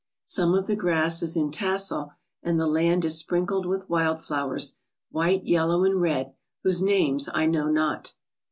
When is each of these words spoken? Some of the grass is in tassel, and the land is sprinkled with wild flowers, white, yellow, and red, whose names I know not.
Some 0.25 0.55
of 0.55 0.65
the 0.65 0.75
grass 0.75 1.21
is 1.21 1.35
in 1.35 1.51
tassel, 1.51 2.13
and 2.41 2.59
the 2.59 2.65
land 2.65 3.05
is 3.05 3.19
sprinkled 3.19 3.67
with 3.67 3.87
wild 3.87 4.23
flowers, 4.23 4.75
white, 5.11 5.45
yellow, 5.45 5.83
and 5.83 6.01
red, 6.01 6.33
whose 6.63 6.81
names 6.81 7.29
I 7.35 7.45
know 7.45 7.67
not. 7.69 8.15